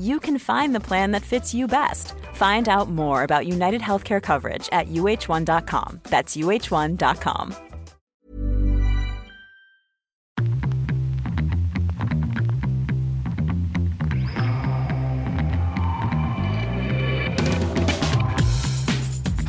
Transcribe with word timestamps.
you 0.00 0.20
can 0.20 0.38
find 0.38 0.74
the 0.74 0.80
plan 0.80 1.10
that 1.12 1.22
fits 1.22 1.54
you 1.54 1.66
best. 1.66 2.14
Find 2.34 2.68
out 2.68 2.88
more 2.88 3.22
about 3.22 3.46
United 3.46 3.80
Healthcare 3.80 4.22
coverage 4.22 4.68
at 4.72 4.88
uh1.com. 4.88 6.00
That's 6.04 6.36
uh1.com. 6.36 7.54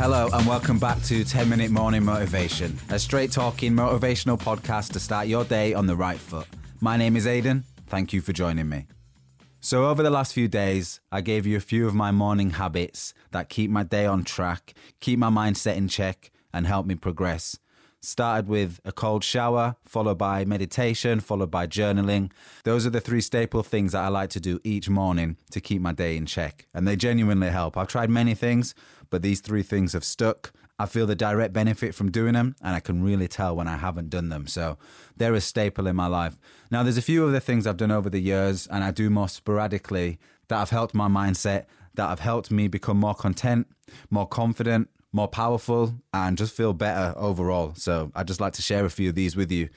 Hello, 0.01 0.29
and 0.33 0.47
welcome 0.47 0.79
back 0.79 0.99
to 1.03 1.23
10 1.23 1.47
Minute 1.47 1.69
Morning 1.69 2.03
Motivation, 2.03 2.75
a 2.89 2.97
straight 2.97 3.31
talking 3.31 3.73
motivational 3.73 4.39
podcast 4.39 4.93
to 4.93 4.99
start 4.99 5.27
your 5.27 5.43
day 5.43 5.75
on 5.75 5.85
the 5.85 5.95
right 5.95 6.17
foot. 6.17 6.47
My 6.79 6.97
name 6.97 7.15
is 7.15 7.27
Aidan. 7.27 7.65
Thank 7.85 8.11
you 8.11 8.19
for 8.19 8.33
joining 8.33 8.67
me. 8.67 8.87
So, 9.63 9.85
over 9.85 10.01
the 10.01 10.09
last 10.09 10.33
few 10.33 10.47
days, 10.47 11.01
I 11.11 11.21
gave 11.21 11.45
you 11.45 11.55
a 11.55 11.59
few 11.59 11.85
of 11.85 11.93
my 11.93 12.11
morning 12.11 12.49
habits 12.49 13.13
that 13.29 13.47
keep 13.47 13.69
my 13.69 13.83
day 13.83 14.07
on 14.07 14.23
track, 14.23 14.73
keep 14.99 15.19
my 15.19 15.29
mindset 15.29 15.75
in 15.75 15.87
check, 15.87 16.31
and 16.51 16.65
help 16.65 16.87
me 16.87 16.95
progress. 16.95 17.59
Started 18.03 18.47
with 18.47 18.79
a 18.83 18.91
cold 18.91 19.23
shower, 19.23 19.75
followed 19.85 20.17
by 20.17 20.43
meditation, 20.43 21.19
followed 21.19 21.51
by 21.51 21.67
journaling. 21.67 22.31
Those 22.63 22.87
are 22.87 22.89
the 22.89 22.99
three 22.99 23.21
staple 23.21 23.61
things 23.61 23.91
that 23.91 24.03
I 24.03 24.07
like 24.07 24.31
to 24.31 24.39
do 24.39 24.59
each 24.63 24.89
morning 24.89 25.37
to 25.51 25.61
keep 25.61 25.83
my 25.83 25.91
day 25.91 26.17
in 26.17 26.25
check. 26.25 26.65
And 26.73 26.87
they 26.87 26.95
genuinely 26.95 27.49
help. 27.49 27.77
I've 27.77 27.87
tried 27.87 28.09
many 28.09 28.33
things, 28.33 28.73
but 29.11 29.21
these 29.21 29.39
three 29.39 29.61
things 29.61 29.93
have 29.93 30.03
stuck. 30.03 30.51
I 30.79 30.87
feel 30.87 31.05
the 31.05 31.15
direct 31.15 31.53
benefit 31.53 31.93
from 31.93 32.09
doing 32.09 32.33
them, 32.33 32.55
and 32.59 32.75
I 32.75 32.79
can 32.79 33.03
really 33.03 33.27
tell 33.27 33.55
when 33.55 33.67
I 33.67 33.77
haven't 33.77 34.09
done 34.09 34.29
them. 34.29 34.47
So 34.47 34.79
they're 35.15 35.35
a 35.35 35.41
staple 35.41 35.85
in 35.85 35.95
my 35.95 36.07
life. 36.07 36.39
Now, 36.71 36.81
there's 36.81 36.97
a 36.97 37.03
few 37.03 37.27
other 37.27 37.39
things 37.39 37.67
I've 37.67 37.77
done 37.77 37.91
over 37.91 38.09
the 38.09 38.19
years, 38.19 38.65
and 38.65 38.83
I 38.83 38.89
do 38.89 39.11
more 39.11 39.29
sporadically 39.29 40.17
that 40.47 40.57
have 40.57 40.71
helped 40.71 40.95
my 40.95 41.07
mindset, 41.07 41.65
that 41.93 42.09
have 42.09 42.21
helped 42.21 42.49
me 42.49 42.67
become 42.67 42.97
more 42.97 43.13
content, 43.13 43.67
more 44.09 44.27
confident, 44.27 44.89
more 45.13 45.27
powerful, 45.27 45.95
and 46.13 46.37
just 46.37 46.55
feel 46.55 46.73
better 46.73 47.13
overall. 47.17 47.73
So 47.75 48.11
I'd 48.15 48.27
just 48.27 48.41
like 48.41 48.53
to 48.53 48.61
share 48.61 48.85
a 48.85 48.89
few 48.89 49.09
of 49.09 49.15
these 49.15 49.35
with 49.35 49.51
you. 49.51 49.69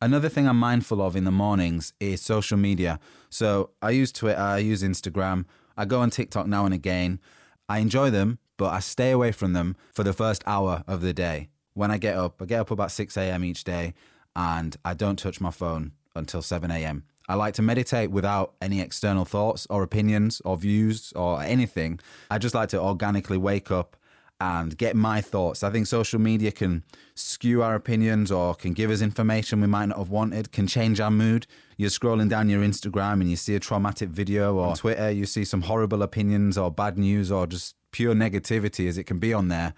Another 0.00 0.28
thing 0.28 0.46
I'm 0.46 0.58
mindful 0.58 1.02
of 1.02 1.16
in 1.16 1.24
the 1.24 1.30
mornings 1.30 1.92
is 1.98 2.22
social 2.22 2.56
media. 2.56 3.00
So 3.30 3.70
I 3.82 3.90
use 3.90 4.12
Twitter, 4.12 4.40
I 4.40 4.58
use 4.58 4.82
Instagram, 4.82 5.44
I 5.76 5.84
go 5.84 6.00
on 6.00 6.10
TikTok 6.10 6.46
now 6.46 6.64
and 6.64 6.74
again. 6.74 7.20
I 7.68 7.78
enjoy 7.78 8.10
them, 8.10 8.38
but 8.56 8.72
I 8.72 8.80
stay 8.80 9.10
away 9.10 9.32
from 9.32 9.52
them 9.52 9.76
for 9.92 10.04
the 10.04 10.12
first 10.12 10.42
hour 10.46 10.84
of 10.86 11.00
the 11.00 11.12
day. 11.12 11.48
When 11.74 11.90
I 11.90 11.98
get 11.98 12.16
up, 12.16 12.40
I 12.40 12.46
get 12.46 12.60
up 12.60 12.70
about 12.70 12.90
6 12.90 13.16
a.m. 13.16 13.44
each 13.44 13.64
day 13.64 13.94
and 14.34 14.76
I 14.84 14.94
don't 14.94 15.18
touch 15.18 15.40
my 15.40 15.50
phone 15.50 15.92
until 16.14 16.42
7 16.42 16.70
a.m. 16.70 17.04
I 17.28 17.34
like 17.34 17.54
to 17.54 17.62
meditate 17.62 18.10
without 18.10 18.54
any 18.62 18.80
external 18.80 19.24
thoughts 19.24 19.66
or 19.68 19.82
opinions 19.82 20.40
or 20.44 20.56
views 20.56 21.12
or 21.14 21.42
anything. 21.42 22.00
I 22.30 22.38
just 22.38 22.54
like 22.54 22.70
to 22.70 22.80
organically 22.80 23.36
wake 23.36 23.70
up 23.70 23.96
and 24.40 24.76
get 24.78 24.94
my 24.94 25.20
thoughts. 25.20 25.64
I 25.64 25.70
think 25.70 25.86
social 25.86 26.20
media 26.20 26.52
can 26.52 26.84
skew 27.14 27.62
our 27.62 27.74
opinions 27.74 28.30
or 28.30 28.54
can 28.54 28.72
give 28.72 28.90
us 28.90 29.00
information 29.00 29.60
we 29.60 29.66
might 29.66 29.86
not 29.86 29.98
have 29.98 30.10
wanted, 30.10 30.52
can 30.52 30.66
change 30.66 31.00
our 31.00 31.10
mood. 31.10 31.46
You're 31.76 31.90
scrolling 31.90 32.28
down 32.28 32.48
your 32.48 32.62
Instagram 32.62 33.14
and 33.14 33.28
you 33.28 33.36
see 33.36 33.54
a 33.54 33.60
traumatic 33.60 34.10
video, 34.10 34.56
or 34.56 34.76
Twitter, 34.76 35.10
you 35.10 35.26
see 35.26 35.44
some 35.44 35.62
horrible 35.62 36.02
opinions 36.02 36.56
or 36.56 36.70
bad 36.70 36.98
news 36.98 37.32
or 37.32 37.46
just 37.46 37.74
pure 37.90 38.14
negativity 38.14 38.88
as 38.88 38.96
it 38.96 39.04
can 39.04 39.18
be 39.18 39.32
on 39.32 39.48
there. 39.48 39.74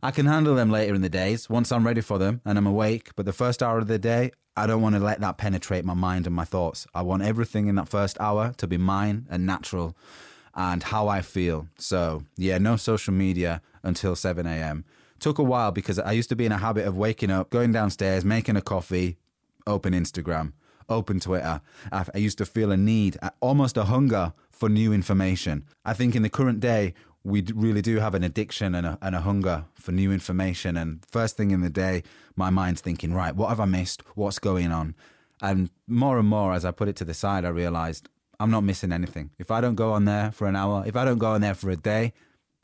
I 0.00 0.12
can 0.12 0.26
handle 0.26 0.54
them 0.54 0.70
later 0.70 0.94
in 0.94 1.02
the 1.02 1.08
days 1.08 1.50
once 1.50 1.72
I'm 1.72 1.84
ready 1.84 2.00
for 2.00 2.18
them 2.18 2.40
and 2.44 2.56
I'm 2.56 2.66
awake, 2.68 3.10
but 3.16 3.26
the 3.26 3.32
first 3.32 3.64
hour 3.64 3.78
of 3.78 3.88
the 3.88 3.98
day, 3.98 4.30
I 4.56 4.68
don't 4.68 4.82
want 4.82 4.94
to 4.94 5.00
let 5.00 5.20
that 5.20 5.38
penetrate 5.38 5.84
my 5.84 5.94
mind 5.94 6.26
and 6.26 6.36
my 6.36 6.44
thoughts. 6.44 6.86
I 6.94 7.02
want 7.02 7.22
everything 7.24 7.66
in 7.66 7.74
that 7.76 7.88
first 7.88 8.16
hour 8.20 8.52
to 8.58 8.66
be 8.68 8.76
mine 8.76 9.26
and 9.28 9.44
natural 9.44 9.96
and 10.58 10.82
how 10.82 11.06
I 11.06 11.22
feel. 11.22 11.68
So, 11.78 12.24
yeah, 12.36 12.58
no 12.58 12.76
social 12.76 13.14
media 13.14 13.62
until 13.84 14.16
7 14.16 14.44
a.m. 14.44 14.84
Took 15.20 15.38
a 15.38 15.42
while 15.44 15.70
because 15.70 16.00
I 16.00 16.12
used 16.12 16.28
to 16.30 16.36
be 16.36 16.46
in 16.46 16.52
a 16.52 16.58
habit 16.58 16.84
of 16.84 16.96
waking 16.96 17.30
up, 17.30 17.48
going 17.50 17.70
downstairs, 17.70 18.24
making 18.24 18.56
a 18.56 18.60
coffee, 18.60 19.18
open 19.68 19.92
Instagram, 19.94 20.52
open 20.88 21.20
Twitter. 21.20 21.60
I, 21.92 22.18
used 22.18 22.38
to 22.38 22.44
feel 22.44 22.72
a 22.72 22.76
need, 22.76 23.16
almost 23.40 23.76
a 23.76 23.84
hunger 23.84 24.32
for 24.50 24.68
new 24.68 24.92
information. 24.92 25.64
I 25.84 25.94
think 25.94 26.16
in 26.16 26.22
the 26.22 26.28
current 26.28 26.58
day, 26.58 26.94
we 27.22 27.44
really 27.54 27.82
do 27.82 27.98
have 27.98 28.16
an 28.16 28.24
addiction 28.24 28.74
and 28.74 28.84
a, 28.84 28.98
and 29.00 29.14
a 29.14 29.20
hunger 29.20 29.64
for 29.74 29.92
new 29.92 30.10
information. 30.10 30.76
And 30.76 31.06
first 31.06 31.36
thing 31.36 31.52
in 31.52 31.60
the 31.60 31.70
day, 31.70 32.02
my 32.34 32.50
mind's 32.50 32.80
thinking, 32.80 33.14
right, 33.14 33.34
what 33.34 33.48
have 33.50 33.60
I 33.60 33.64
missed? 33.64 34.02
What's 34.16 34.40
going 34.40 34.72
on? 34.72 34.96
And 35.40 35.70
more 35.86 36.18
and 36.18 36.28
more, 36.28 36.52
as 36.52 36.64
I 36.64 36.72
put 36.72 36.88
it 36.88 36.96
to 36.96 37.04
the 37.04 37.14
side, 37.14 37.44
I 37.44 37.50
realized 37.50 38.08
I'm 38.40 38.50
not 38.50 38.62
missing 38.62 38.92
anything. 38.92 39.30
If 39.38 39.50
I 39.50 39.60
don't 39.60 39.74
go 39.74 39.92
on 39.92 40.04
there 40.04 40.30
for 40.30 40.46
an 40.46 40.54
hour, 40.54 40.84
if 40.86 40.96
I 40.96 41.04
don't 41.04 41.18
go 41.18 41.32
on 41.32 41.40
there 41.40 41.54
for 41.54 41.70
a 41.70 41.76
day, 41.76 42.12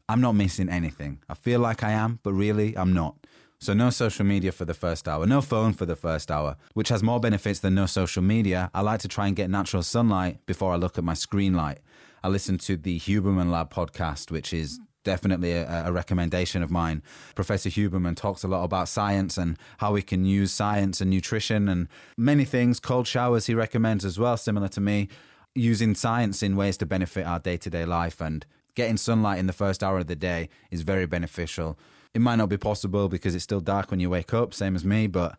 I'm 0.09 0.21
not 0.21 0.33
missing 0.33 0.69
anything. 0.69 1.21
I 1.29 1.35
feel 1.35 1.61
like 1.61 1.83
I 1.83 1.93
am, 1.93 2.21
but 2.23 2.33
really, 2.33 2.77
I'm 2.77 2.93
not. 2.93 3.17
So, 3.59 3.73
no 3.73 3.91
social 3.91 4.27
media 4.27 4.53
for 4.53 4.67
the 4.67 4.75
first 4.75 5.09
hour, 5.09 5.27
no 5.27 5.41
phone 5.41 5.73
for 5.73 5.87
the 5.87 5.97
first 5.97 6.31
hour, 6.31 6.57
which 6.75 6.91
has 6.91 7.03
more 7.03 7.19
benefits 7.19 7.61
than 7.61 7.75
no 7.75 7.87
social 7.87 8.23
media. 8.23 8.71
I 8.75 8.83
like 8.83 9.01
to 9.01 9.09
try 9.09 9.27
and 9.27 9.35
get 9.35 9.49
natural 9.49 9.83
sunlight 9.83 10.45
before 10.45 10.73
I 10.75 10.77
look 10.77 10.99
at 10.99 11.05
my 11.05 11.15
screen 11.15 11.55
light. 11.55 11.79
I 12.23 12.29
listen 12.29 12.59
to 12.59 12.77
the 12.77 12.99
Huberman 13.01 13.51
Lab 13.51 13.73
podcast, 13.73 14.31
which 14.31 14.53
is 14.53 14.81
definitely 15.05 15.53
a, 15.53 15.87
a, 15.87 15.93
recommendation 15.93 16.63
of 16.63 16.71
mine. 16.71 17.03
Professor 17.35 17.69
Huberman 17.69 18.17
talks 18.17 18.43
a 18.43 18.49
lot 18.49 18.65
about 18.65 18.89
science 18.89 19.39
and 19.39 19.59
how 19.79 19.93
we 19.93 20.03
can 20.03 20.25
use 20.25 20.51
science 20.51 21.01
and 21.01 21.11
nutrition 21.11 21.69
and 21.69 21.89
many 22.17 22.45
things. 22.45 22.81
Cold 22.81 23.07
showers, 23.07 23.47
he 23.47 23.55
recommends 23.55 24.05
as 24.05 24.19
well, 24.19 24.37
similar 24.37 24.69
to 24.69 24.81
me, 24.81 25.09
using 25.55 25.95
science 25.95 26.43
in 26.43 26.57
ways 26.57 26.77
to 26.79 26.87
benefit 26.87 27.27
our 27.27 27.39
day 27.39 27.57
to 27.59 27.71
day 27.71 27.85
life. 27.85 28.21
And 28.21 28.45
getting 28.75 28.97
sunlight 28.97 29.39
in 29.39 29.47
the 29.47 29.53
first 29.53 29.83
hour 29.83 29.99
of 29.99 30.07
the 30.07 30.17
day 30.17 30.49
is 30.71 30.83
very 30.83 31.07
beneficial. 31.07 31.79
It 32.13 32.21
might 32.21 32.37
not 32.37 32.49
be 32.49 32.57
possible 32.57 33.09
because 33.09 33.35
it's 33.35 33.45
still 33.45 33.61
dark 33.61 33.91
when 33.91 34.01
you 34.01 34.11
wake 34.11 34.33
up, 34.33 34.55
same 34.55 34.77
as 34.77 34.85
me, 34.85 35.07
but 35.07 35.37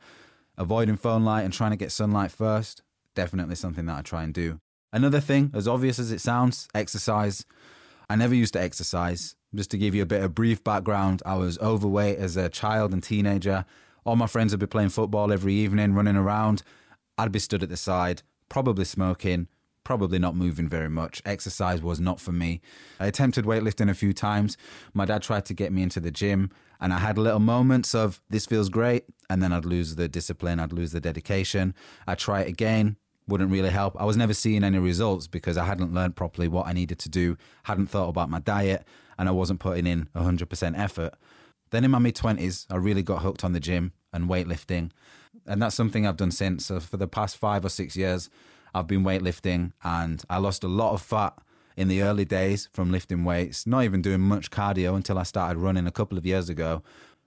avoiding 0.58 0.98
phone 0.98 1.24
light 1.24 1.44
and 1.44 1.54
trying 1.54 1.72
to 1.72 1.78
get 1.78 1.92
sunlight 1.92 2.32
first, 2.32 2.82
definitely 3.14 3.56
something 3.56 3.86
that 3.86 3.98
I 3.98 4.02
try 4.02 4.24
and 4.24 4.34
do. 4.34 4.60
Another 4.92 5.20
thing, 5.20 5.52
as 5.54 5.68
obvious 5.68 6.00
as 6.00 6.12
it 6.12 6.22
sounds, 6.22 6.68
exercise. 6.74 7.46
I 8.10 8.16
never 8.16 8.36
used 8.36 8.54
to 8.54 8.62
exercise. 8.62 9.36
Just 9.54 9.72
to 9.72 9.78
give 9.78 9.96
you 9.96 10.02
a 10.02 10.06
bit 10.06 10.24
of 10.24 10.36
brief 10.36 10.64
background, 10.64 11.22
I 11.26 11.36
was 11.36 11.58
overweight 11.60 12.18
as 12.18 12.38
a 12.38 12.50
child 12.50 12.94
and 12.94 13.02
teenager. 13.02 13.66
All 14.06 14.16
my 14.16 14.28
friends 14.28 14.54
would 14.54 14.60
be 14.60 14.68
playing 14.68 14.90
football 14.90 15.32
every 15.32 15.54
evening, 15.54 15.94
running 15.94 16.16
around. 16.16 16.62
I'd 17.18 17.32
be 17.32 17.40
stood 17.40 17.64
at 17.64 17.70
the 17.70 17.78
side, 17.78 18.22
probably 18.50 18.86
smoking, 18.86 19.48
probably 19.86 20.20
not 20.20 20.36
moving 20.36 20.68
very 20.68 20.90
much. 20.90 21.22
Exercise 21.26 21.82
was 21.82 22.02
not 22.02 22.20
for 22.20 22.34
me. 22.34 22.60
I 23.00 23.08
attempted 23.08 23.46
weightlifting 23.46 23.90
a 23.90 23.94
few 23.94 24.12
times. 24.12 24.58
My 24.94 25.06
dad 25.06 25.22
tried 25.22 25.46
to 25.46 25.54
get 25.54 25.72
me 25.72 25.82
into 25.82 26.02
the 26.02 26.12
gym, 26.12 26.52
and 26.82 26.92
I 26.92 26.98
had 26.98 27.18
little 27.18 27.40
moments 27.40 27.96
of 27.96 28.22
this 28.30 28.46
feels 28.46 28.68
great, 28.68 29.06
and 29.30 29.42
then 29.42 29.54
I'd 29.54 29.64
lose 29.64 29.96
the 29.96 30.10
discipline, 30.10 30.60
I'd 30.60 30.74
lose 30.74 30.92
the 30.92 31.00
dedication. 31.00 31.74
I'd 32.06 32.20
try 32.20 32.42
it 32.42 32.50
again, 32.50 32.98
wouldn't 33.28 33.52
really 33.52 33.70
help. 33.70 34.00
I 34.00 34.04
was 34.04 34.18
never 34.18 34.34
seeing 34.34 34.64
any 34.64 34.80
results 34.80 35.28
because 35.28 35.58
I 35.58 35.64
hadn't 35.64 35.94
learned 35.94 36.18
properly 36.18 36.50
what 36.50 36.68
I 36.68 36.74
needed 36.74 37.00
to 37.00 37.10
do, 37.10 37.38
hadn't 37.64 37.88
thought 37.88 38.10
about 38.10 38.30
my 38.30 38.40
diet, 38.40 38.86
and 39.18 39.30
I 39.30 39.31
wasn't 39.31 39.62
putting 39.62 39.88
in 39.88 40.10
100% 40.16 40.78
effort. 40.78 41.14
Then 41.72 41.84
in 41.84 41.92
my 41.92 42.00
mid 42.00 42.16
20s, 42.16 42.66
I 42.70 42.76
really 42.76 43.04
got 43.04 43.22
hooked 43.22 43.44
on 43.44 43.54
the 43.54 43.60
gym 43.60 43.94
and 44.14 44.30
weightlifting. 44.30 44.92
And 45.46 45.62
that's 45.62 45.76
something 45.76 46.08
I've 46.08 46.18
done 46.18 46.31
since. 46.31 46.66
So 46.66 46.80
for 46.80 46.98
the 46.98 47.08
past 47.08 47.38
five 47.38 47.66
or 47.66 47.70
six 47.70 47.96
years, 47.96 48.30
I've 48.75 48.88
been 48.88 49.06
weightlifting 49.06 49.72
and 49.86 50.22
I 50.30 50.38
lost 50.38 50.66
a 50.66 50.68
lot 50.68 50.92
of 50.92 51.01
fat 51.01 51.33
in 51.77 51.88
the 51.88 52.01
early 52.01 52.25
days 52.25 52.68
from 52.74 52.92
lifting 52.92 53.24
weights, 53.24 53.66
not 53.66 53.86
even 53.86 54.01
doing 54.01 54.19
much 54.19 54.51
cardio 54.51 54.98
until 54.98 55.18
I 55.18 55.24
started 55.24 55.57
running 55.57 55.88
a 55.88 55.92
couple 55.92 56.18
of 56.18 56.25
years 56.25 56.50
ago. 56.50 56.83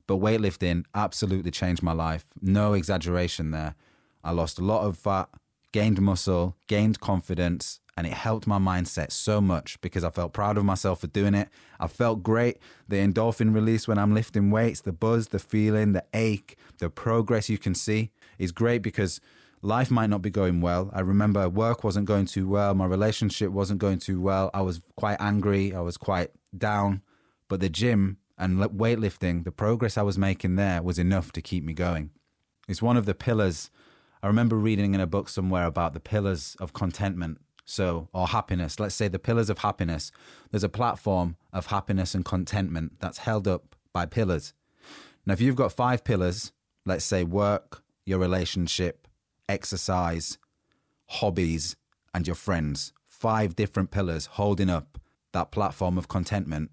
But 0.06 0.20
weightlifting 0.20 0.84
absolutely 0.94 1.50
changed 1.50 1.82
my 1.82 1.92
life. 1.92 2.26
No 2.42 2.74
exaggeration 2.74 3.50
there. 3.50 3.76
I 4.22 4.32
lost 4.32 4.58
a 4.58 4.64
lot 4.64 4.84
of 4.84 4.98
fat, 4.98 5.30
gained 5.72 6.02
muscle, 6.02 6.54
gained 6.66 7.00
confidence, 7.00 7.80
and 7.96 8.06
it 8.06 8.12
helped 8.12 8.46
my 8.46 8.58
mindset 8.58 9.10
so 9.10 9.40
much 9.40 9.80
because 9.80 10.04
I 10.04 10.10
felt 10.10 10.34
proud 10.34 10.58
of 10.58 10.66
myself 10.66 11.00
for 11.00 11.06
doing 11.06 11.34
it. 11.34 11.48
I 11.80 11.86
felt 11.86 12.22
great. 12.22 12.58
The 12.88 12.96
endorphin 12.96 13.54
release 13.54 13.88
when 13.88 13.98
I'm 13.98 14.14
lifting 14.14 14.50
weights, 14.50 14.82
the 14.82 14.92
buzz, 14.92 15.28
the 15.28 15.38
feeling, 15.38 15.92
the 15.92 16.04
ache, 16.12 16.58
the 16.78 16.90
progress 16.90 17.48
you 17.48 17.58
can 17.58 17.74
see 17.74 18.10
is 18.38 18.52
great 18.52 18.82
because 18.82 19.20
life 19.62 19.90
might 19.90 20.10
not 20.10 20.22
be 20.22 20.30
going 20.30 20.60
well. 20.60 20.90
I 20.92 21.00
remember 21.00 21.48
work 21.48 21.84
wasn't 21.84 22.06
going 22.06 22.26
too 22.26 22.48
well, 22.48 22.74
my 22.74 22.86
relationship 22.86 23.50
wasn't 23.50 23.80
going 23.80 23.98
too 23.98 24.20
well. 24.20 24.50
I 24.54 24.62
was 24.62 24.80
quite 24.96 25.16
angry, 25.20 25.74
I 25.74 25.80
was 25.80 25.96
quite 25.96 26.30
down, 26.56 27.02
but 27.48 27.60
the 27.60 27.68
gym 27.68 28.18
and 28.36 28.58
weightlifting, 28.58 29.44
the 29.44 29.52
progress 29.52 29.98
I 29.98 30.02
was 30.02 30.16
making 30.16 30.56
there 30.56 30.82
was 30.82 30.98
enough 30.98 31.32
to 31.32 31.42
keep 31.42 31.64
me 31.64 31.74
going. 31.74 32.10
It's 32.68 32.82
one 32.82 32.96
of 32.96 33.06
the 33.06 33.14
pillars 33.14 33.70
I 34.22 34.26
remember 34.26 34.56
reading 34.56 34.94
in 34.94 35.00
a 35.00 35.06
book 35.06 35.28
somewhere 35.28 35.66
about 35.66 35.94
the 35.94 36.00
pillars 36.00 36.56
of 36.60 36.72
contentment. 36.72 37.40
So, 37.64 38.08
or 38.14 38.28
happiness. 38.28 38.80
Let's 38.80 38.94
say 38.94 39.08
the 39.08 39.18
pillars 39.18 39.50
of 39.50 39.58
happiness. 39.58 40.10
There's 40.50 40.64
a 40.64 40.70
platform 40.70 41.36
of 41.52 41.66
happiness 41.66 42.14
and 42.14 42.24
contentment 42.24 42.98
that's 42.98 43.18
held 43.18 43.46
up 43.46 43.76
by 43.92 44.06
pillars. 44.06 44.54
Now, 45.26 45.34
if 45.34 45.40
you've 45.42 45.54
got 45.54 45.72
five 45.72 46.02
pillars, 46.02 46.52
let's 46.86 47.04
say 47.04 47.24
work, 47.24 47.82
your 48.06 48.18
relationship, 48.18 49.06
exercise, 49.48 50.38
hobbies, 51.06 51.76
and 52.14 52.26
your 52.26 52.36
friends, 52.36 52.92
five 53.04 53.56
different 53.56 53.90
pillars 53.90 54.26
holding 54.26 54.70
up 54.70 54.98
that 55.32 55.50
platform 55.50 55.98
of 55.98 56.08
contentment. 56.08 56.70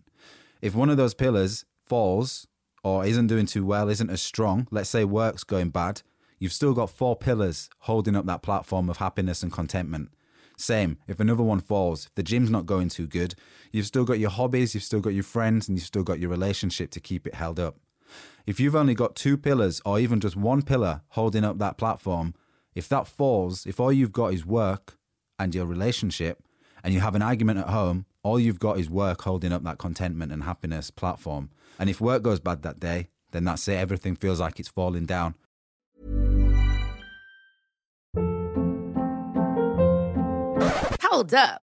If 0.62 0.76
one 0.76 0.90
of 0.90 0.98
those 0.98 1.14
pillars 1.14 1.66
falls 1.86 2.48
or 2.84 3.06
isn't 3.06 3.28
doing 3.28 3.46
too 3.46 3.66
well, 3.66 3.90
isn't 3.90 4.10
as 4.10 4.22
strong, 4.22 4.68
let's 4.72 4.90
say 4.90 5.06
work's 5.06 5.44
going 5.44 5.70
bad, 5.70 6.02
you've 6.40 6.54
still 6.54 6.74
got 6.74 6.90
four 6.90 7.16
pillars 7.16 7.70
holding 7.80 8.16
up 8.16 8.26
that 8.26 8.44
platform 8.44 8.90
of 8.90 8.98
happiness 8.98 9.44
and 9.44 9.52
contentment. 9.52 10.10
Same, 10.58 10.98
if 11.08 11.20
another 11.20 11.44
one 11.44 11.60
falls, 11.60 12.06
if 12.06 12.16
the 12.16 12.24
gym's 12.24 12.50
not 12.50 12.66
going 12.66 12.90
too 12.90 13.08
good, 13.08 13.36
you've 13.72 13.86
still 13.86 14.06
got 14.06 14.20
your 14.20 14.30
hobbies, 14.30 14.74
you've 14.74 14.84
still 14.84 15.02
got 15.02 15.14
your 15.14 15.24
friends, 15.24 15.68
and 15.68 15.78
you've 15.78 15.86
still 15.86 16.04
got 16.04 16.20
your 16.20 16.30
relationship 16.30 16.92
to 16.92 17.00
keep 17.00 17.28
it 17.28 17.36
held 17.36 17.60
up. 17.60 17.78
If 18.46 18.60
you've 18.60 18.76
only 18.76 18.94
got 18.94 19.16
two 19.16 19.38
pillars 19.38 19.82
or 19.86 20.00
even 20.00 20.20
just 20.20 20.36
one 20.36 20.62
pillar 20.62 21.02
holding 21.10 21.44
up 21.44 21.58
that 21.58 21.78
platform, 21.78 22.36
if 22.76 22.90
that 22.90 23.08
falls, 23.08 23.66
if 23.66 23.80
all 23.80 23.92
you've 23.92 24.12
got 24.12 24.34
is 24.34 24.46
work 24.46 24.98
and 25.40 25.56
your 25.56 25.66
relationship, 25.66 26.44
and 26.84 26.94
you 26.94 27.00
have 27.00 27.16
an 27.16 27.22
argument 27.24 27.58
at 27.58 27.70
home, 27.70 28.06
all 28.22 28.40
you've 28.40 28.60
got 28.60 28.78
is 28.78 28.90
work 28.90 29.22
holding 29.24 29.52
up 29.52 29.64
that 29.64 29.80
contentment 29.80 30.32
and 30.32 30.44
happiness 30.44 30.92
platform. 30.92 31.50
And 31.80 31.90
if 31.90 32.00
work 32.00 32.22
goes 32.22 32.40
bad 32.40 32.62
that 32.62 32.80
day, 32.80 33.10
then 33.32 33.44
that's 33.46 33.68
it. 33.68 33.78
Everything 33.78 34.16
feels 34.16 34.40
like 34.40 34.60
it's 34.60 34.70
falling 34.70 35.06
down. 35.06 35.34
Hold 41.02 41.34
up. 41.34 41.65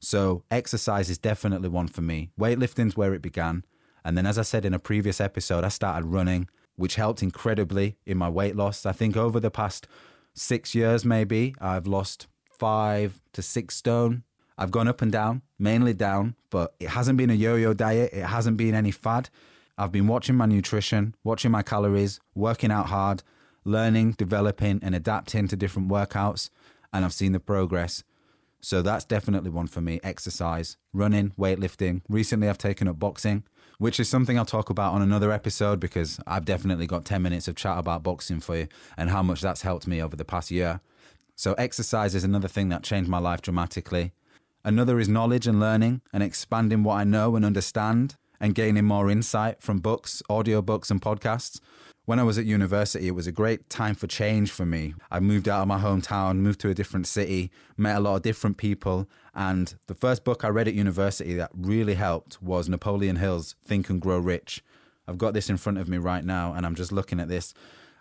So 0.00 0.44
exercise 0.50 1.10
is 1.10 1.18
definitely 1.18 1.68
one 1.68 1.86
for 1.86 2.00
me. 2.00 2.30
Weightlifting's 2.38 2.96
where 2.96 3.14
it 3.14 3.22
began. 3.22 3.64
And 4.04 4.16
then 4.16 4.26
as 4.26 4.38
I 4.38 4.42
said 4.42 4.64
in 4.64 4.74
a 4.74 4.78
previous 4.78 5.20
episode, 5.20 5.62
I 5.62 5.68
started 5.68 6.06
running, 6.06 6.48
which 6.76 6.94
helped 6.94 7.22
incredibly 7.22 7.98
in 8.06 8.16
my 8.16 8.28
weight 8.28 8.56
loss. 8.56 8.86
I 8.86 8.92
think 8.92 9.16
over 9.16 9.38
the 9.38 9.50
past 9.50 9.86
six 10.34 10.74
years, 10.74 11.04
maybe, 11.04 11.54
I've 11.60 11.86
lost 11.86 12.26
five 12.58 13.20
to 13.34 13.42
six 13.42 13.76
stone. 13.76 14.24
I've 14.56 14.70
gone 14.70 14.88
up 14.88 15.02
and 15.02 15.12
down, 15.12 15.42
mainly 15.58 15.94
down, 15.94 16.34
but 16.50 16.74
it 16.80 16.88
hasn't 16.90 17.18
been 17.18 17.30
a 17.30 17.34
yo 17.34 17.56
yo 17.56 17.74
diet. 17.74 18.10
It 18.12 18.24
hasn't 18.24 18.56
been 18.56 18.74
any 18.74 18.90
fad. 18.90 19.28
I've 19.76 19.92
been 19.92 20.06
watching 20.06 20.36
my 20.36 20.46
nutrition, 20.46 21.14
watching 21.24 21.50
my 21.50 21.62
calories, 21.62 22.20
working 22.34 22.70
out 22.70 22.86
hard, 22.86 23.22
learning, 23.64 24.12
developing, 24.12 24.80
and 24.82 24.94
adapting 24.94 25.48
to 25.48 25.56
different 25.56 25.88
workouts. 25.88 26.50
And 26.92 27.04
I've 27.04 27.14
seen 27.14 27.32
the 27.32 27.40
progress. 27.40 28.02
So 28.60 28.82
that's 28.82 29.04
definitely 29.04 29.50
one 29.50 29.66
for 29.66 29.80
me. 29.80 30.00
Exercise, 30.02 30.76
running, 30.92 31.32
weightlifting. 31.38 32.02
Recently, 32.08 32.48
I've 32.48 32.58
taken 32.58 32.88
up 32.88 32.98
boxing, 32.98 33.44
which 33.78 33.98
is 33.98 34.08
something 34.08 34.38
I'll 34.38 34.44
talk 34.44 34.70
about 34.70 34.92
on 34.92 35.02
another 35.02 35.32
episode 35.32 35.80
because 35.80 36.20
I've 36.26 36.44
definitely 36.44 36.86
got 36.86 37.04
10 37.04 37.22
minutes 37.22 37.48
of 37.48 37.56
chat 37.56 37.78
about 37.78 38.02
boxing 38.02 38.40
for 38.40 38.56
you 38.56 38.68
and 38.96 39.10
how 39.10 39.22
much 39.22 39.40
that's 39.40 39.62
helped 39.62 39.86
me 39.86 40.02
over 40.02 40.14
the 40.14 40.24
past 40.24 40.50
year. 40.50 40.80
So, 41.36 41.54
exercise 41.54 42.14
is 42.14 42.24
another 42.24 42.48
thing 42.48 42.68
that 42.68 42.82
changed 42.82 43.08
my 43.08 43.18
life 43.18 43.40
dramatically. 43.40 44.12
Another 44.62 45.00
is 45.00 45.08
knowledge 45.08 45.46
and 45.46 45.58
learning 45.58 46.02
and 46.12 46.22
expanding 46.22 46.82
what 46.82 46.96
I 46.96 47.04
know 47.04 47.34
and 47.34 47.46
understand 47.46 48.16
and 48.40 48.54
gaining 48.54 48.84
more 48.84 49.10
insight 49.10 49.62
from 49.62 49.78
books, 49.78 50.22
audiobooks, 50.28 50.90
and 50.90 51.00
podcasts. 51.00 51.60
When 52.10 52.18
I 52.18 52.24
was 52.24 52.38
at 52.38 52.44
university, 52.44 53.06
it 53.06 53.14
was 53.14 53.28
a 53.28 53.30
great 53.30 53.70
time 53.70 53.94
for 53.94 54.08
change 54.08 54.50
for 54.50 54.66
me. 54.66 54.94
I 55.12 55.20
moved 55.20 55.48
out 55.48 55.62
of 55.62 55.68
my 55.68 55.78
hometown, 55.78 56.38
moved 56.38 56.58
to 56.62 56.68
a 56.68 56.74
different 56.74 57.06
city, 57.06 57.52
met 57.76 57.96
a 57.96 58.00
lot 58.00 58.16
of 58.16 58.22
different 58.22 58.56
people. 58.56 59.08
And 59.32 59.72
the 59.86 59.94
first 59.94 60.24
book 60.24 60.44
I 60.44 60.48
read 60.48 60.66
at 60.66 60.74
university 60.74 61.34
that 61.34 61.52
really 61.54 61.94
helped 61.94 62.42
was 62.42 62.68
Napoleon 62.68 63.14
Hill's 63.14 63.54
Think 63.64 63.88
and 63.90 64.00
Grow 64.00 64.18
Rich. 64.18 64.64
I've 65.06 65.18
got 65.18 65.34
this 65.34 65.48
in 65.48 65.56
front 65.56 65.78
of 65.78 65.88
me 65.88 65.98
right 65.98 66.24
now, 66.24 66.52
and 66.52 66.66
I'm 66.66 66.74
just 66.74 66.90
looking 66.90 67.20
at 67.20 67.28
this. 67.28 67.54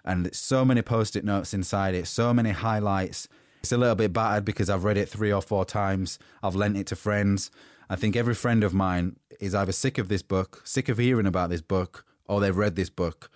And 0.03 0.35
so 0.35 0.65
many 0.65 0.81
post 0.81 1.15
it 1.15 1.23
notes 1.23 1.53
inside 1.53 1.93
it, 1.93 2.07
so 2.07 2.33
many 2.33 2.49
highlights. 2.49 3.27
It's 3.61 3.71
a 3.71 3.77
little 3.77 3.93
bit 3.93 4.11
battered 4.11 4.43
because 4.43 4.71
I've 4.71 4.85
read 4.85 4.97
it 4.97 5.07
three 5.07 5.31
or 5.31 5.43
four 5.43 5.65
times. 5.65 6.17
I've 6.41 6.55
lent 6.55 6.77
it 6.77 6.87
to 6.87 6.95
friends. 6.95 7.51
I 7.91 7.95
think 7.95 8.15
every 8.15 8.33
friend 8.33 8.63
of 8.63 8.73
mine 8.73 9.17
is 9.39 9.53
either 9.53 9.71
sick 9.71 9.99
of 9.99 10.09
this 10.09 10.23
book, 10.23 10.63
sick 10.65 10.89
of 10.89 10.97
hearing 10.97 11.27
about 11.27 11.51
this 11.51 11.61
book, 11.61 12.05
or 12.27 12.39
they've 12.39 12.57
read 12.57 12.75
this 12.75 12.89
book. 12.89 13.29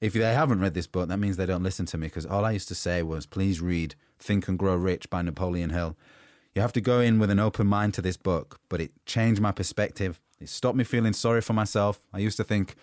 If 0.00 0.12
they 0.12 0.32
haven't 0.32 0.60
read 0.60 0.74
this 0.74 0.86
book, 0.86 1.08
that 1.08 1.18
means 1.18 1.36
they 1.36 1.46
don't 1.46 1.62
listen 1.62 1.86
to 1.86 1.98
me 1.98 2.06
because 2.06 2.24
all 2.24 2.44
I 2.44 2.52
used 2.52 2.68
to 2.68 2.74
say 2.74 3.02
was, 3.02 3.26
please 3.26 3.60
read 3.60 3.96
Think 4.18 4.46
and 4.46 4.58
Grow 4.58 4.76
Rich 4.76 5.10
by 5.10 5.22
Napoleon 5.22 5.70
Hill. 5.70 5.96
You 6.54 6.62
have 6.62 6.72
to 6.74 6.80
go 6.80 7.00
in 7.00 7.18
with 7.18 7.30
an 7.30 7.40
open 7.40 7.66
mind 7.66 7.94
to 7.94 8.02
this 8.02 8.16
book, 8.16 8.60
but 8.68 8.80
it 8.80 8.92
changed 9.06 9.40
my 9.40 9.50
perspective. 9.52 10.20
It 10.40 10.48
stopped 10.48 10.76
me 10.76 10.84
feeling 10.84 11.12
sorry 11.14 11.40
for 11.40 11.52
myself. 11.52 12.00
I 12.12 12.18
used 12.18 12.36
to 12.36 12.44
think 12.44 12.76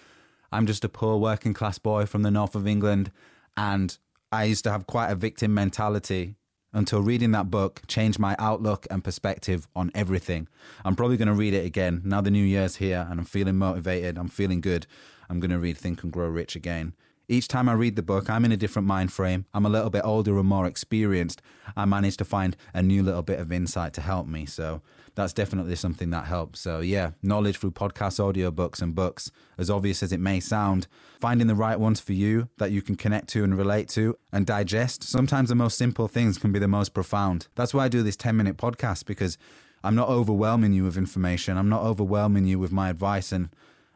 I'm 0.52 0.66
just 0.68 0.84
a 0.84 0.90
poor 0.90 1.18
working 1.18 1.54
class 1.54 1.78
boy 1.78 2.06
from 2.06 2.24
the 2.24 2.32
north 2.32 2.54
of 2.54 2.68
England, 2.68 3.12
and 3.56 3.98
I 4.32 4.44
used 4.44 4.66
to 4.66 4.72
have 4.72 4.86
quite 4.86 5.10
a 5.10 5.16
victim 5.16 5.54
mentality. 5.54 6.36
until 6.76 7.02
reading 7.02 7.32
that 7.32 7.50
book 7.50 7.82
changed 7.88 8.20
my 8.20 8.36
outlook 8.38 8.86
and 8.92 9.02
perspective 9.04 9.66
on 9.76 9.90
everything. 9.96 10.48
I'm 10.84 10.96
probably 10.96 11.16
going 11.16 11.30
to 11.30 11.34
read 11.34 11.54
it 11.54 11.66
again 11.66 12.02
now 12.04 12.20
the 12.20 12.30
new 12.30 12.44
year's 12.44 12.76
here 12.76 13.08
and 13.10 13.20
I'm 13.20 13.26
feeling 13.26 13.56
motivated, 13.56 14.18
I'm 14.18 14.28
feeling 14.28 14.60
good. 14.60 14.86
I'm 15.30 15.40
going 15.40 15.52
to 15.52 15.58
read 15.58 15.78
Think 15.78 16.04
and 16.04 16.12
Grow 16.12 16.28
Rich 16.28 16.56
again. 16.56 16.94
Each 17.28 17.48
time 17.48 17.68
I 17.68 17.74
read 17.74 17.96
the 17.96 18.04
book, 18.04 18.30
I'm 18.30 18.46
in 18.46 18.52
a 18.52 18.58
different 18.58 18.88
mind 18.88 19.12
frame. 19.12 19.46
I'm 19.54 19.66
a 19.66 19.70
little 19.70 19.90
bit 19.90 20.04
older 20.06 20.38
and 20.38 20.48
more 20.48 20.68
experienced. 20.68 21.42
I 21.76 21.86
manage 21.86 22.18
to 22.18 22.26
find 22.26 22.56
a 22.74 22.84
new 22.84 23.02
little 23.02 23.24
bit 23.24 23.40
of 23.40 23.52
insight 23.52 23.94
to 23.94 24.02
help 24.02 24.28
me. 24.28 24.46
So 24.46 24.82
that's 25.16 25.34
definitely 25.34 25.76
something 25.76 26.12
that 26.12 26.26
helps. 26.26 26.60
So, 26.60 26.82
yeah, 26.82 27.12
knowledge 27.24 27.58
through 27.58 27.72
podcasts, 27.72 28.20
audiobooks, 28.20 28.82
and 28.82 28.94
books, 28.94 29.32
as 29.58 29.70
obvious 29.70 30.04
as 30.04 30.12
it 30.12 30.20
may 30.20 30.40
sound, 30.40 30.88
finding 31.20 31.48
the 31.48 31.56
right 31.56 31.80
ones 31.80 32.00
for 32.00 32.14
you 32.14 32.50
that 32.58 32.72
you 32.72 32.82
can 32.82 32.96
connect 32.96 33.30
to 33.30 33.44
and 33.44 33.58
relate 33.58 33.90
to 33.90 34.18
and 34.32 34.46
digest. 34.46 35.04
Sometimes 35.04 35.50
the 35.50 35.56
most 35.56 35.78
simple 35.78 36.08
things 36.08 36.38
can 36.38 36.52
be 36.52 36.60
the 36.60 36.68
most 36.68 36.94
profound. 36.94 37.48
That's 37.56 37.74
why 37.74 37.86
I 37.86 37.88
do 37.88 38.04
this 38.04 38.18
10 38.18 38.38
minute 38.38 38.58
podcast 38.58 39.06
because 39.06 39.38
I'm 39.84 39.96
not 39.96 40.10
overwhelming 40.10 40.74
you 40.74 40.84
with 40.84 40.98
information. 40.98 41.58
I'm 41.58 41.70
not 41.70 41.82
overwhelming 41.82 42.46
you 42.46 42.60
with 42.60 42.72
my 42.72 42.90
advice 42.90 43.32
and 43.32 43.50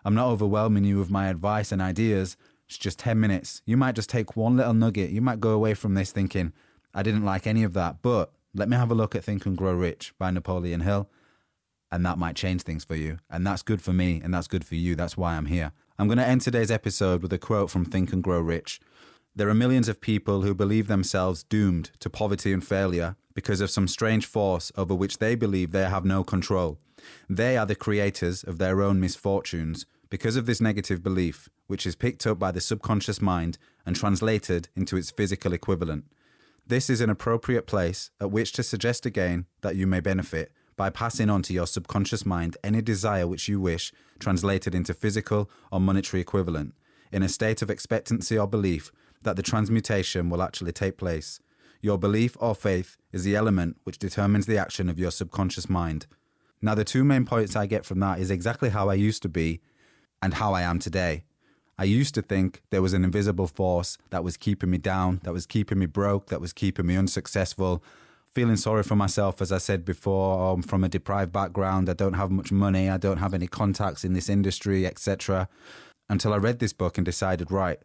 I'm 0.06 0.16
not 0.16 0.28
overwhelming 0.28 0.86
you 0.86 0.98
with 0.98 1.10
my 1.10 1.28
advice 1.28 1.72
and 1.72 1.82
ideas. 1.82 2.38
It's 2.70 2.78
just 2.78 3.00
10 3.00 3.20
minutes. 3.20 3.64
You 3.66 3.78
might 3.78 3.96
just 3.96 4.12
take 4.12 4.36
one 4.36 4.56
little 4.56 4.76
nugget. 4.76 5.10
You 5.10 5.22
might 5.22 5.40
go 5.40 5.50
away 5.50 5.74
from 5.74 5.96
this 5.96 6.12
thinking, 6.12 6.54
I 6.94 7.02
didn't 7.02 7.26
like 7.26 7.48
any 7.48 7.64
of 7.64 7.74
that, 7.74 8.04
but 8.04 8.32
let 8.54 8.70
me 8.70 8.78
have 8.78 8.92
a 8.92 8.96
look 8.96 9.16
at 9.16 9.24
Think 9.24 9.48
and 9.48 9.58
Grow 9.58 9.74
Rich 9.74 10.14
by 10.20 10.30
Napoleon 10.30 10.82
Hill. 10.82 11.10
And 11.92 12.06
that 12.06 12.20
might 12.20 12.36
change 12.36 12.62
things 12.62 12.86
for 12.86 12.96
you. 12.96 13.18
And 13.28 13.46
that's 13.46 13.64
good 13.64 13.82
for 13.82 13.92
me 13.92 14.22
and 14.24 14.32
that's 14.32 14.48
good 14.48 14.64
for 14.64 14.76
you. 14.76 14.96
That's 14.96 15.18
why 15.18 15.36
I'm 15.36 15.48
here. 15.48 15.72
I'm 15.98 16.08
going 16.08 16.20
to 16.20 16.28
end 16.28 16.42
today's 16.42 16.70
episode 16.70 17.24
with 17.24 17.34
a 17.34 17.40
quote 17.40 17.72
from 17.72 17.86
Think 17.86 18.14
and 18.14 18.22
Grow 18.22 18.40
Rich. 18.40 18.80
There 19.36 19.50
are 19.50 19.56
millions 19.56 19.90
of 19.90 20.00
people 20.00 20.44
who 20.44 20.54
believe 20.54 20.88
themselves 20.88 21.42
doomed 21.44 21.90
to 22.00 22.10
poverty 22.10 22.54
and 22.54 22.64
failure 22.64 23.16
because 23.34 23.62
of 23.62 23.72
some 23.72 23.88
strange 23.88 24.28
force 24.28 24.72
over 24.78 24.94
which 24.94 25.18
they 25.18 25.34
believe 25.34 25.72
they 25.72 25.90
have 25.90 26.06
no 26.06 26.24
control. 26.24 26.78
They 27.28 27.58
are 27.58 27.66
the 27.66 27.76
creators 27.76 28.44
of 28.44 28.60
their 28.60 28.84
own 28.84 29.00
misfortunes 29.00 29.88
because 30.10 30.36
of 30.36 30.46
this 30.46 30.62
negative 30.62 31.04
belief, 31.04 31.50
which 31.68 31.86
is 31.86 31.96
picked 31.96 32.26
up 32.26 32.40
by 32.40 32.52
the 32.52 32.62
subconscious 32.62 33.22
mind 33.22 33.58
and 33.86 33.96
translated 33.96 34.70
into 34.76 34.98
its 34.98 35.12
physical 35.12 35.54
equivalent. 35.54 36.06
This 36.66 36.90
is 36.90 37.02
an 37.02 37.10
appropriate 37.10 37.68
place 37.68 38.12
at 38.20 38.32
which 38.32 38.52
to 38.54 38.64
suggest 38.64 39.06
again 39.06 39.46
that 39.62 39.76
you 39.76 39.88
may 39.88 40.00
benefit 40.00 40.52
by 40.76 40.90
passing 40.90 41.30
on 41.30 41.42
to 41.44 41.54
your 41.54 41.68
subconscious 41.68 42.26
mind 42.26 42.58
any 42.64 42.82
desire 42.82 43.28
which 43.28 43.48
you 43.48 43.60
wish 43.60 43.92
translated 44.20 44.74
into 44.74 44.94
physical 44.94 45.50
or 45.72 45.80
monetary 45.80 46.22
equivalent, 46.22 46.74
in 47.12 47.24
a 47.24 47.30
state 47.30 47.62
of 47.62 47.70
expectancy 47.70 48.38
or 48.38 48.48
belief 48.48 48.92
that 49.22 49.36
the 49.36 49.44
transmutation 49.44 50.30
will 50.30 50.42
actually 50.42 50.72
take 50.72 50.98
place. 50.98 51.40
Your 51.82 51.98
belief 51.98 52.38
or 52.40 52.56
faith 52.56 52.98
is 53.12 53.24
the 53.24 53.36
element 53.36 53.78
which 53.84 54.00
determines 54.00 54.46
the 54.46 54.58
action 54.58 54.90
of 54.90 55.00
your 55.00 55.12
subconscious 55.12 55.70
mind. 55.70 56.08
Now, 56.62 56.76
the 56.76 56.84
two 56.84 57.04
main 57.04 57.26
points 57.26 57.56
I 57.56 57.66
get 57.66 57.86
from 57.86 58.00
that 58.02 58.20
is 58.20 58.32
exactly 58.32 58.70
how 58.70 58.90
I 58.90 58.96
used 58.96 59.22
to 59.24 59.30
be 59.30 59.62
and 60.22 60.36
how 60.36 60.54
I 60.54 60.62
am 60.62 60.80
today. 60.80 61.24
I 61.78 61.86
used 61.86 62.14
to 62.16 62.22
think 62.22 62.62
there 62.72 62.82
was 62.82 62.94
an 62.94 63.06
invisible 63.06 63.48
force 63.48 63.98
that 64.10 64.24
was 64.24 64.36
keeping 64.36 64.70
me 64.70 64.78
down, 64.78 65.22
that 65.24 65.32
was 65.32 65.46
keeping 65.46 65.80
me 65.80 65.86
broke, 65.86 66.28
that 66.28 66.42
was 66.42 66.52
keeping 66.52 66.86
me 66.86 66.98
unsuccessful, 66.98 67.82
feeling 68.34 68.58
sorry 68.58 68.84
for 68.84 68.96
myself, 68.96 69.42
as 69.42 69.52
I 69.52 69.60
said 69.60 69.86
before. 69.86 70.52
I'm 70.52 70.62
from 70.62 70.84
a 70.84 70.90
deprived 70.90 71.32
background. 71.32 71.90
I 71.90 71.94
don't 71.94 72.14
have 72.14 72.32
much 72.32 72.52
money. 72.52 72.90
I 72.90 72.98
don't 72.98 73.18
have 73.18 73.34
any 73.34 73.48
contacts 73.48 74.04
in 74.04 74.14
this 74.14 74.30
industry, 74.30 74.86
etc. 74.86 75.48
Until 76.10 76.34
I 76.34 76.38
read 76.38 76.60
this 76.60 76.74
book 76.74 76.98
and 76.98 77.06
decided, 77.06 77.52
right, 77.52 77.80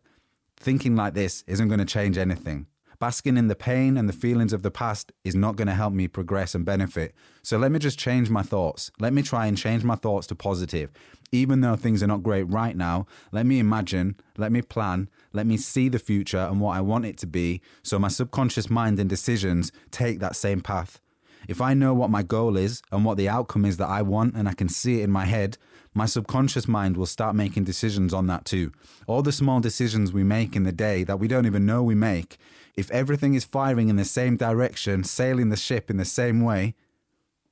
thinking 0.57 0.97
like 0.97 1.15
this 1.15 1.45
isn't 1.47 1.69
going 1.69 1.79
to 1.79 1.85
change 1.85 2.19
anything. 2.19 2.67
Basking 2.99 3.37
in 3.37 3.49
the 3.49 3.55
pain 3.55 3.97
and 3.97 4.09
the 4.09 4.13
feelings 4.13 4.53
of 4.53 4.63
the 4.63 4.71
past 4.71 5.13
is 5.25 5.35
not 5.35 5.57
going 5.57 5.69
to 5.69 5.75
help 5.75 5.93
me 5.93 6.09
progress 6.09 6.55
and 6.55 6.65
benefit. 6.65 7.15
So 7.43 7.59
let 7.59 7.73
me 7.73 7.79
just 7.79 7.99
change 7.99 8.31
my 8.31 8.43
thoughts. 8.43 8.91
Let 8.99 9.13
me 9.13 9.23
try 9.23 9.47
and 9.47 9.59
change 9.59 9.85
my 9.85 9.97
thoughts 9.97 10.27
to 10.29 10.35
positive. 10.35 10.91
Even 11.33 11.61
though 11.61 11.77
things 11.77 12.03
are 12.03 12.07
not 12.07 12.23
great 12.23 12.45
right 12.45 12.77
now, 12.77 13.07
let 13.33 13.47
me 13.47 13.59
imagine, 13.59 14.17
let 14.37 14.53
me 14.53 14.63
plan, 14.63 15.09
let 15.33 15.47
me 15.47 15.57
see 15.57 15.89
the 15.89 15.99
future 15.99 16.39
and 16.39 16.61
what 16.61 16.77
I 16.77 16.81
want 16.81 17.07
it 17.07 17.17
to 17.19 17.27
be 17.27 17.61
so 17.83 17.99
my 17.99 18.09
subconscious 18.09 18.71
mind 18.71 19.01
and 19.01 19.11
decisions 19.11 19.73
take 19.91 20.21
that 20.21 20.37
same 20.37 20.61
path. 20.61 21.01
If 21.49 21.61
I 21.61 21.75
know 21.75 21.93
what 21.93 22.11
my 22.11 22.23
goal 22.23 22.57
is 22.57 22.83
and 22.91 23.05
what 23.05 23.17
the 23.17 23.29
outcome 23.29 23.65
is 23.65 23.77
that 23.77 23.89
I 23.89 24.03
want 24.03 24.35
and 24.35 24.49
I 24.49 24.55
can 24.55 24.69
see 24.69 25.01
it 25.01 25.05
in 25.05 25.11
my 25.11 25.27
head, 25.27 25.59
my 25.93 26.07
subconscious 26.07 26.67
mind 26.67 26.97
will 26.97 27.07
start 27.07 27.37
making 27.37 27.65
decisions 27.65 28.15
on 28.15 28.27
that 28.29 28.45
too. 28.45 28.73
All 29.07 29.23
the 29.23 29.33
small 29.33 29.61
decisions 29.61 30.13
we 30.13 30.25
make 30.25 30.57
in 30.57 30.65
the 30.65 30.73
day 30.73 31.05
that 31.05 31.21
we 31.21 31.29
don't 31.29 31.47
even 31.47 31.67
know 31.67 31.83
we 31.83 31.95
make 31.95 32.39
if 32.77 32.91
everything 32.91 33.35
is 33.35 33.45
firing 33.45 33.89
in 33.89 33.97
the 33.97 34.05
same 34.05 34.37
direction, 34.37 35.05
sailing 35.05 35.49
the 35.49 35.57
ship 35.57 35.91
in 35.91 35.97
the 35.97 36.05
same 36.05 36.43
way, 36.43 36.75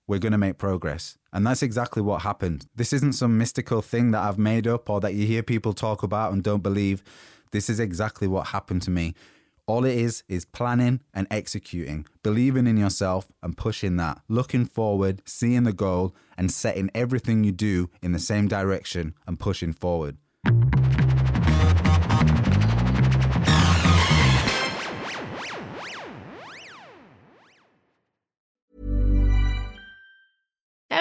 we're 0.06 0.18
going 0.18 0.32
to 0.32 0.38
make 0.38 0.58
progress. 0.58 1.16
And 1.32 1.46
that's 1.46 1.62
exactly 1.62 2.02
what 2.02 2.22
happened. 2.22 2.66
This 2.74 2.92
isn't 2.92 3.14
some 3.14 3.38
mystical 3.38 3.82
thing 3.82 4.10
that 4.10 4.22
I've 4.22 4.38
made 4.38 4.66
up 4.66 4.90
or 4.90 5.00
that 5.00 5.14
you 5.14 5.26
hear 5.26 5.42
people 5.42 5.72
talk 5.72 6.02
about 6.02 6.32
and 6.32 6.42
don't 6.42 6.62
believe. 6.62 7.02
This 7.52 7.70
is 7.70 7.80
exactly 7.80 8.28
what 8.28 8.48
happened 8.48 8.82
to 8.82 8.90
me. 8.90 9.14
All 9.66 9.84
it 9.84 9.96
is 9.96 10.24
is 10.28 10.44
planning 10.44 11.00
and 11.14 11.26
executing, 11.30 12.06
believing 12.22 12.66
in 12.66 12.76
yourself 12.76 13.28
and 13.42 13.56
pushing 13.56 13.96
that, 13.96 14.20
looking 14.28 14.66
forward, 14.66 15.22
seeing 15.24 15.62
the 15.62 15.72
goal, 15.72 16.14
and 16.36 16.50
setting 16.50 16.90
everything 16.94 17.44
you 17.44 17.52
do 17.52 17.88
in 18.02 18.12
the 18.12 18.18
same 18.18 18.48
direction 18.48 19.14
and 19.26 19.38
pushing 19.38 19.72
forward. 19.72 20.16